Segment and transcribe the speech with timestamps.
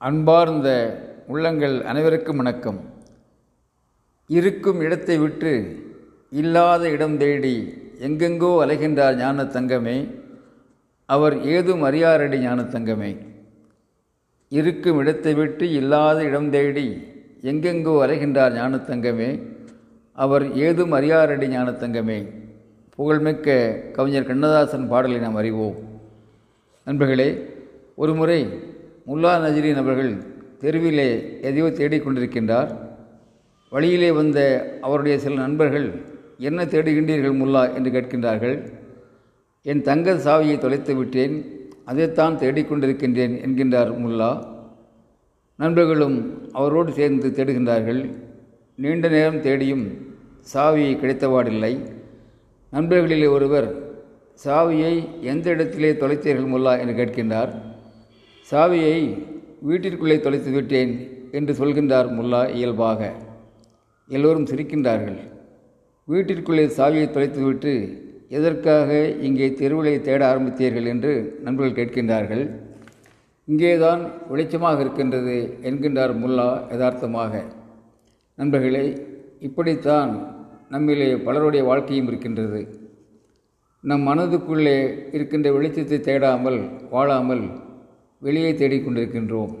[0.00, 0.68] அன்பார்ந்த
[1.26, 2.80] உள்ளங்கள் அனைவருக்கும் வணக்கம்.
[4.26, 5.76] இருக்கும் இடத்தை விட்டு
[6.30, 10.08] இல்லாத இடம் தேடி எங்கெங்கோ அலைகின்றார் ஞான தங்கமே.
[11.06, 13.16] அவர் ஏதும் அறியாரடி ஞான தங்கமே.
[14.48, 17.02] இருக்கும் இடத்தை விட்டு இல்லாத இடம் தேடி
[17.42, 19.42] எங்கெங்கோ அலைகின்றார் ஞான தங்கமே.
[20.12, 22.28] அவர் ஏதும் அறியாரடி ஞான தங்கமே.
[22.94, 25.76] புகழ்மிக்க கவிஞர் கண்ணதாசன் பாடலை நாம் அறிவோம்.
[26.84, 27.48] நண்பர்களே
[27.94, 28.48] ஒருமுறை
[29.08, 30.12] முல்லா நஜரின் அவர்கள்
[30.58, 32.70] தெருவிலே எதையோ தேடிக்கொண்டிருக்கின்றார்
[33.70, 34.38] வழியிலே வந்த
[34.80, 35.92] அவருடைய சில நண்பர்கள்
[36.38, 37.74] என்ன தேடுகின்றீர்கள் முல்லா?
[37.74, 38.72] என்று கேட்கின்றார்கள்.
[39.62, 41.34] என் தங்க சாவியை தொலைத்து விட்டேன்
[41.84, 44.46] அதைத்தான் தேடிக்கொண்டிருக்கின்றேன் என்கின்றார் முல்லா.
[45.56, 48.10] நண்பர்களும் அவரோடு சேர்ந்து தேடுகின்றார்கள்.
[48.74, 49.86] நீண்ட நேரம் தேடியும்
[50.54, 51.80] சாவியை கிடைத்தவாடில்லை.
[52.70, 53.74] நண்பர்களில் ஒருவர்
[54.44, 56.78] சாவியை எந்த இடத்திலே தொலைத்தீர்கள் முல்லா?
[56.78, 57.76] என்று கேட்கின்றார்.
[58.50, 58.98] சாவியை
[59.68, 60.92] வீட்டிற்குள்ளே தொலைத்து விட்டேன்
[61.32, 63.10] என்று சொல்கின்றார் முல்லா இயல்பாக.
[64.08, 65.18] எல்லோரும் சிரிக்கின்றார்கள்.
[66.08, 67.72] வீட்டிற்குள்ளே சாவியை தொலைத்துவிட்டு
[68.28, 70.86] எதற்காக இங்கே தெருவிலை தேட ஆரம்பித்தீர்கள்?
[70.86, 72.44] என்று நண்பர்கள் கேட்கின்றார்கள்.
[73.44, 77.44] இங்கேதான் வெளிச்சமாக இருக்கின்றது என்கின்றார் முல்லா யதார்த்தமாக.
[78.36, 78.84] நண்பர்களே
[79.40, 80.10] இப்படித்தான்
[80.70, 82.60] நம்மிலே பலருடைய வாழ்க்கையும் இருக்கின்றது.
[83.84, 84.78] நம் மனதுக்குள்ளே
[85.12, 87.66] இருக்கின்ற வெளிச்சத்தை தேடாமல் வாழாமல்
[88.22, 89.52] வெளியே தேடிக்கொண்டிருக்கின்றோம்.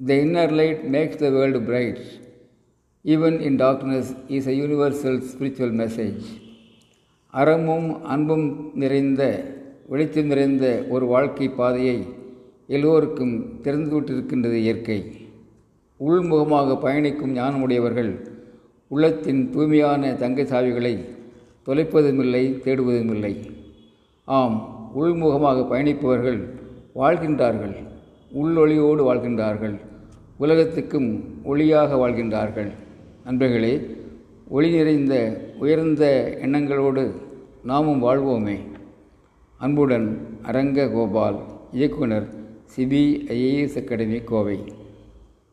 [0.00, 2.00] The inner light makes the world bright
[3.04, 6.26] even in darkness is a universal spiritual message
[7.34, 8.44] அறமும் அன்பும்
[8.82, 9.22] நிறைந்த
[9.86, 11.96] வெளிச்சம் நிறைந்த ஒரு வாழ்க்கை பாதையை
[12.66, 13.34] எல்லோருக்கும்
[13.64, 14.98] திறந்து விட்டிருக்கின்றது இயற்கை.
[16.00, 18.12] உள்முகமாக பயணிக்கும் ஞானமுடையவர்கள்
[18.90, 20.94] உள்ளத்தின் தூய்மையான தங்க சாவிகளை
[21.66, 23.34] தொலைப்பதுமில்லை தேடுவதுமில்லை.
[24.24, 24.58] ஆம்
[24.98, 26.40] உள்முகமாக பயணிப்பவர்கள்
[26.98, 27.76] வாழ்கின்றார்கள்.
[28.34, 29.80] உள்ளொளியோடு வாழ்கின்றார்கள்.
[30.36, 32.70] உலகத்துக்கும் ஒளியாக வாழ்கின்றார்கள்.
[33.24, 33.96] நண்பர்களே
[34.48, 37.12] ஒளி நிறைந்த உயர்ந்த எண்ணங்களோடு
[37.64, 38.58] நாமும் வாழ்வோமே.
[39.58, 41.38] அன்புடன் அரங்க கோபால்
[41.72, 42.26] இயக்குனர்
[42.76, 44.58] சிபிஐஏஎஸ் அகாடமி கோவை.